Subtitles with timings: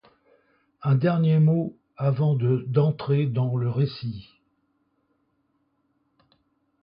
[0.81, 4.29] Un dernier mot avant d’entrer dans le récit.